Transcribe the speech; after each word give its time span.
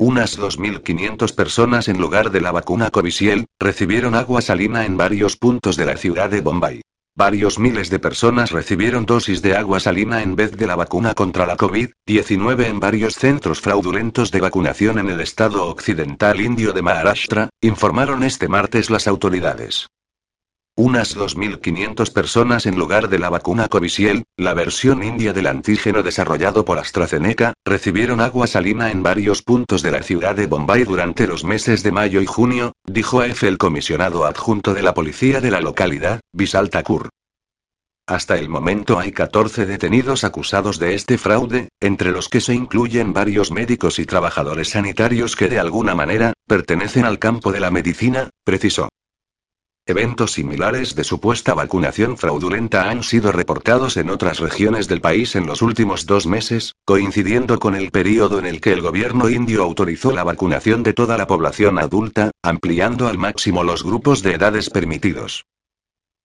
Unas 0.00 0.38
2.500 0.38 1.34
personas 1.34 1.88
en 1.88 1.98
lugar 1.98 2.30
de 2.30 2.40
la 2.40 2.52
vacuna 2.52 2.88
Covishield, 2.92 3.46
recibieron 3.58 4.14
agua 4.14 4.40
salina 4.40 4.84
en 4.84 4.96
varios 4.96 5.36
puntos 5.36 5.76
de 5.76 5.86
la 5.86 5.96
ciudad 5.96 6.30
de 6.30 6.40
Bombay. 6.40 6.82
Varios 7.16 7.58
miles 7.58 7.90
de 7.90 7.98
personas 7.98 8.52
recibieron 8.52 9.06
dosis 9.06 9.42
de 9.42 9.56
agua 9.56 9.80
salina 9.80 10.22
en 10.22 10.36
vez 10.36 10.52
de 10.52 10.68
la 10.68 10.76
vacuna 10.76 11.14
contra 11.14 11.46
la 11.46 11.56
COVID-19 11.56 12.66
en 12.66 12.78
varios 12.78 13.14
centros 13.14 13.60
fraudulentos 13.60 14.30
de 14.30 14.40
vacunación 14.40 15.00
en 15.00 15.08
el 15.10 15.20
estado 15.20 15.66
occidental 15.66 16.40
indio 16.40 16.72
de 16.72 16.82
Maharashtra, 16.82 17.48
informaron 17.60 18.22
este 18.22 18.46
martes 18.46 18.90
las 18.90 19.08
autoridades. 19.08 19.88
Unas 20.78 21.16
2.500 21.16 22.12
personas 22.12 22.64
en 22.64 22.78
lugar 22.78 23.08
de 23.08 23.18
la 23.18 23.30
vacuna 23.30 23.66
Covishield, 23.66 24.22
la 24.36 24.54
versión 24.54 25.02
india 25.02 25.32
del 25.32 25.48
antígeno 25.48 26.04
desarrollado 26.04 26.64
por 26.64 26.78
AstraZeneca, 26.78 27.54
recibieron 27.64 28.20
agua 28.20 28.46
salina 28.46 28.92
en 28.92 29.02
varios 29.02 29.42
puntos 29.42 29.82
de 29.82 29.90
la 29.90 30.04
ciudad 30.04 30.36
de 30.36 30.46
Bombay 30.46 30.84
durante 30.84 31.26
los 31.26 31.42
meses 31.42 31.82
de 31.82 31.90
mayo 31.90 32.20
y 32.20 32.26
junio, 32.26 32.74
dijo 32.84 33.22
AF 33.22 33.42
el 33.42 33.58
comisionado 33.58 34.24
adjunto 34.24 34.72
de 34.72 34.82
la 34.82 34.94
policía 34.94 35.40
de 35.40 35.50
la 35.50 35.60
localidad, 35.60 36.20
Vishal 36.32 36.70
Thakur. 36.70 37.08
Hasta 38.06 38.38
el 38.38 38.48
momento 38.48 39.00
hay 39.00 39.10
14 39.10 39.66
detenidos 39.66 40.22
acusados 40.22 40.78
de 40.78 40.94
este 40.94 41.18
fraude, 41.18 41.70
entre 41.80 42.12
los 42.12 42.28
que 42.28 42.40
se 42.40 42.54
incluyen 42.54 43.12
varios 43.12 43.50
médicos 43.50 43.98
y 43.98 44.06
trabajadores 44.06 44.68
sanitarios 44.68 45.34
que 45.34 45.48
de 45.48 45.58
alguna 45.58 45.96
manera, 45.96 46.34
pertenecen 46.46 47.04
al 47.04 47.18
campo 47.18 47.50
de 47.50 47.58
la 47.58 47.72
medicina, 47.72 48.30
precisó. 48.44 48.88
Eventos 49.88 50.32
similares 50.32 50.94
de 50.94 51.02
supuesta 51.02 51.54
vacunación 51.54 52.18
fraudulenta 52.18 52.90
han 52.90 53.02
sido 53.02 53.32
reportados 53.32 53.96
en 53.96 54.10
otras 54.10 54.38
regiones 54.38 54.86
del 54.86 55.00
país 55.00 55.34
en 55.34 55.46
los 55.46 55.62
últimos 55.62 56.04
dos 56.04 56.26
meses, 56.26 56.74
coincidiendo 56.84 57.58
con 57.58 57.74
el 57.74 57.90
periodo 57.90 58.38
en 58.38 58.44
el 58.44 58.60
que 58.60 58.74
el 58.74 58.82
gobierno 58.82 59.30
indio 59.30 59.62
autorizó 59.62 60.12
la 60.12 60.24
vacunación 60.24 60.82
de 60.82 60.92
toda 60.92 61.16
la 61.16 61.26
población 61.26 61.78
adulta, 61.78 62.32
ampliando 62.42 63.08
al 63.08 63.16
máximo 63.16 63.64
los 63.64 63.82
grupos 63.82 64.22
de 64.22 64.34
edades 64.34 64.68
permitidos. 64.68 65.46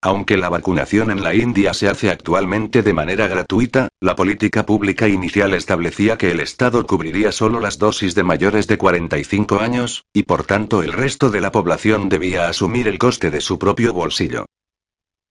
Aunque 0.00 0.36
la 0.36 0.48
vacunación 0.48 1.10
en 1.10 1.24
la 1.24 1.34
India 1.34 1.74
se 1.74 1.88
hace 1.88 2.08
actualmente 2.08 2.82
de 2.82 2.92
manera 2.92 3.26
gratuita, 3.26 3.88
la 4.00 4.14
política 4.14 4.64
pública 4.64 5.08
inicial 5.08 5.54
establecía 5.54 6.16
que 6.16 6.30
el 6.30 6.38
Estado 6.38 6.86
cubriría 6.86 7.32
solo 7.32 7.58
las 7.58 7.78
dosis 7.78 8.14
de 8.14 8.22
mayores 8.22 8.68
de 8.68 8.78
45 8.78 9.58
años, 9.58 10.04
y 10.12 10.22
por 10.22 10.44
tanto 10.44 10.84
el 10.84 10.92
resto 10.92 11.30
de 11.30 11.40
la 11.40 11.50
población 11.50 12.08
debía 12.08 12.48
asumir 12.48 12.86
el 12.86 12.98
coste 12.98 13.32
de 13.32 13.40
su 13.40 13.58
propio 13.58 13.92
bolsillo. 13.92 14.46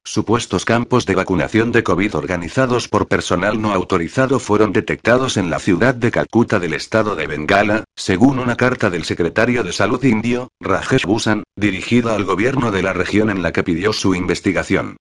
Supuestos 0.09 0.63
campos 0.63 1.05
de 1.05 1.16
vacunación 1.16 1.73
de 1.73 1.83
COVID 1.83 2.16
organizados 2.16 2.88
por 2.88 3.09
personal 3.09 3.61
no 3.61 3.73
autorizado 3.73 4.39
fueron 4.39 4.72
detectados 4.72 5.36
en 5.36 5.49
la 5.49 5.59
ciudad 5.59 5.94
de 5.94 6.11
Calcuta 6.11 6.59
del 6.59 6.75
estado 6.75 7.17
de 7.17 7.27
Bengala, 7.27 7.83
según 7.94 8.39
una 8.39 8.55
carta 8.55 8.89
del 8.89 9.03
secretario 9.03 9.66
de 9.66 9.73
Salud 9.73 10.02
indio, 10.05 10.47
Rajesh 10.61 11.05
Bhusan, 11.05 11.44
dirigida 11.58 12.16
al 12.16 12.23
gobierno 12.23 12.72
de 12.72 12.83
la 12.83 12.94
región 12.94 13.30
en 13.30 13.44
la 13.44 13.52
que 13.52 13.64
pidió 13.64 13.91
su 13.91 14.16
investigación. 14.16 14.95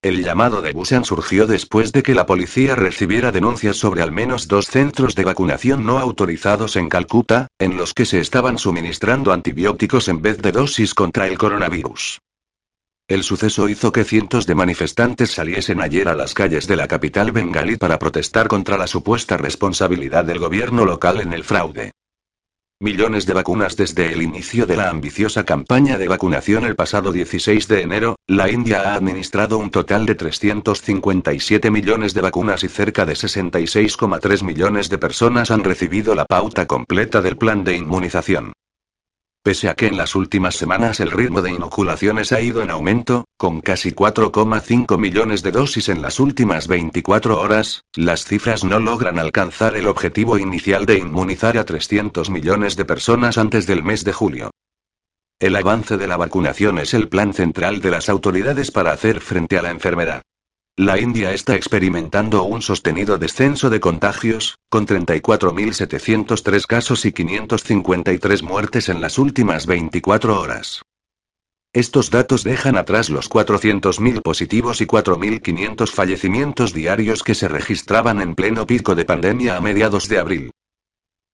El 0.00 0.24
llamado 0.24 0.62
de 0.62 0.72
Busan 0.72 1.04
surgió 1.04 1.46
después 1.46 1.92
de 1.92 2.02
que 2.02 2.14
la 2.14 2.24
policía 2.24 2.74
recibiera 2.74 3.30
denuncias 3.30 3.76
sobre 3.76 4.00
al 4.00 4.10
menos 4.10 4.48
dos 4.48 4.68
centros 4.68 5.14
de 5.16 5.24
vacunación 5.24 5.84
no 5.84 5.98
autorizados 5.98 6.76
en 6.76 6.88
Calcuta, 6.88 7.48
en 7.58 7.76
los 7.76 7.92
que 7.92 8.06
se 8.06 8.20
estaban 8.20 8.56
suministrando 8.56 9.34
antibióticos 9.34 10.08
en 10.08 10.22
vez 10.22 10.38
de 10.38 10.52
dosis 10.52 10.94
contra 10.94 11.26
el 11.26 11.36
coronavirus. 11.36 12.20
El 13.06 13.22
suceso 13.22 13.68
hizo 13.68 13.92
que 13.92 14.02
cientos 14.02 14.46
de 14.46 14.54
manifestantes 14.54 15.30
saliesen 15.30 15.82
ayer 15.82 16.08
a 16.08 16.14
las 16.14 16.32
calles 16.32 16.66
de 16.66 16.76
la 16.76 16.88
capital 16.88 17.32
bengalí 17.32 17.76
para 17.76 17.98
protestar 17.98 18.48
contra 18.48 18.78
la 18.78 18.86
supuesta 18.86 19.36
responsabilidad 19.36 20.24
del 20.24 20.38
gobierno 20.38 20.86
local 20.86 21.20
en 21.20 21.34
el 21.34 21.44
fraude. 21.44 21.90
Millones 22.80 23.26
de 23.26 23.34
vacunas 23.34 23.76
desde 23.76 24.10
el 24.10 24.22
inicio 24.22 24.64
de 24.64 24.78
la 24.78 24.88
ambiciosa 24.88 25.44
campaña 25.44 25.98
de 25.98 26.08
vacunación 26.08 26.64
el 26.64 26.76
pasado 26.76 27.12
16 27.12 27.68
de 27.68 27.82
enero, 27.82 28.16
la 28.26 28.50
India 28.50 28.80
ha 28.80 28.94
administrado 28.94 29.58
un 29.58 29.70
total 29.70 30.06
de 30.06 30.14
357 30.14 31.70
millones 31.70 32.14
de 32.14 32.22
vacunas 32.22 32.64
y 32.64 32.68
cerca 32.68 33.04
de 33.04 33.12
66,3 33.12 34.42
millones 34.42 34.88
de 34.88 34.96
personas 34.96 35.50
han 35.50 35.62
recibido 35.62 36.14
la 36.14 36.24
pauta 36.24 36.66
completa 36.66 37.20
del 37.20 37.36
plan 37.36 37.64
de 37.64 37.76
inmunización. 37.76 38.54
Pese 39.44 39.68
a 39.68 39.74
que 39.74 39.88
en 39.88 39.98
las 39.98 40.14
últimas 40.14 40.56
semanas 40.56 41.00
el 41.00 41.10
ritmo 41.10 41.42
de 41.42 41.50
inoculaciones 41.50 42.32
ha 42.32 42.40
ido 42.40 42.62
en 42.62 42.70
aumento, 42.70 43.26
con 43.36 43.60
casi 43.60 43.92
4,5 43.92 44.96
millones 44.96 45.42
de 45.42 45.52
dosis 45.52 45.90
en 45.90 46.00
las 46.00 46.18
últimas 46.18 46.66
24 46.66 47.38
horas, 47.38 47.82
las 47.94 48.24
cifras 48.24 48.64
no 48.64 48.78
logran 48.78 49.18
alcanzar 49.18 49.76
el 49.76 49.86
objetivo 49.86 50.38
inicial 50.38 50.86
de 50.86 50.96
inmunizar 50.96 51.58
a 51.58 51.66
300 51.66 52.30
millones 52.30 52.74
de 52.76 52.86
personas 52.86 53.36
antes 53.36 53.66
del 53.66 53.82
mes 53.82 54.02
de 54.02 54.14
julio. 54.14 54.50
El 55.38 55.56
avance 55.56 55.98
de 55.98 56.06
la 56.06 56.16
vacunación 56.16 56.78
es 56.78 56.94
el 56.94 57.10
plan 57.10 57.34
central 57.34 57.82
de 57.82 57.90
las 57.90 58.08
autoridades 58.08 58.70
para 58.70 58.92
hacer 58.92 59.20
frente 59.20 59.58
a 59.58 59.62
la 59.62 59.72
enfermedad. 59.72 60.22
La 60.76 60.98
India 60.98 61.32
está 61.32 61.54
experimentando 61.54 62.42
un 62.42 62.60
sostenido 62.60 63.16
descenso 63.16 63.70
de 63.70 63.78
contagios, 63.78 64.58
con 64.68 64.88
34.703 64.88 66.66
casos 66.66 67.04
y 67.04 67.12
553 67.12 68.42
muertes 68.42 68.88
en 68.88 69.00
las 69.00 69.16
últimas 69.16 69.66
24 69.66 70.40
horas. 70.40 70.82
Estos 71.72 72.10
datos 72.10 72.42
dejan 72.42 72.76
atrás 72.76 73.08
los 73.08 73.30
400.000 73.30 74.20
positivos 74.20 74.80
y 74.80 74.86
4.500 74.86 75.92
fallecimientos 75.92 76.72
diarios 76.72 77.22
que 77.22 77.36
se 77.36 77.46
registraban 77.46 78.20
en 78.20 78.34
pleno 78.34 78.66
pico 78.66 78.96
de 78.96 79.04
pandemia 79.04 79.56
a 79.56 79.60
mediados 79.60 80.08
de 80.08 80.18
abril. 80.18 80.50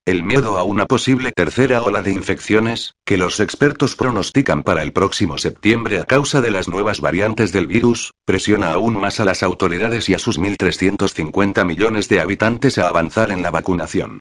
El 0.06 0.22
miedo 0.22 0.56
a 0.56 0.64
una 0.64 0.86
posible 0.86 1.30
tercera 1.30 1.82
ola 1.82 2.00
de 2.00 2.10
infecciones, 2.10 2.94
que 3.04 3.18
los 3.18 3.38
expertos 3.38 3.96
pronostican 3.96 4.62
para 4.62 4.82
el 4.82 4.92
próximo 4.92 5.36
septiembre 5.36 6.00
a 6.00 6.04
causa 6.04 6.40
de 6.40 6.50
las 6.50 6.68
nuevas 6.68 7.00
variantes 7.00 7.52
del 7.52 7.66
virus, 7.66 8.12
presiona 8.24 8.72
aún 8.72 8.98
más 8.98 9.20
a 9.20 9.26
las 9.26 9.42
autoridades 9.42 10.08
y 10.08 10.14
a 10.14 10.18
sus 10.18 10.40
1.350 10.40 11.66
millones 11.66 12.08
de 12.08 12.20
habitantes 12.20 12.78
a 12.78 12.88
avanzar 12.88 13.30
en 13.30 13.42
la 13.42 13.50
vacunación. 13.50 14.20